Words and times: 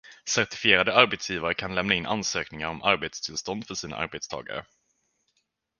Certifierade 0.25 0.95
arbetsgivare 0.95 1.53
kan 1.53 1.75
lämna 1.75 1.93
in 1.93 2.05
ansökningar 2.05 2.67
om 2.69 2.81
arbetstillstånd 2.83 3.67
för 3.67 3.75
sina 3.75 3.95
arbetstagare. 3.95 4.65